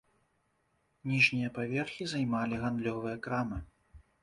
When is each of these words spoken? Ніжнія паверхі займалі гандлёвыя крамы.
Ніжнія 1.11 1.51
паверхі 1.59 2.03
займалі 2.15 2.61
гандлёвыя 2.65 3.15
крамы. 3.29 3.63